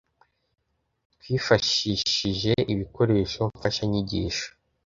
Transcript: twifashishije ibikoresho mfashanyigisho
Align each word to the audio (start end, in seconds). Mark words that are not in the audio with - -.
twifashishije 1.21 2.53
ibikoresho 2.73 3.41
mfashanyigisho 3.55 4.47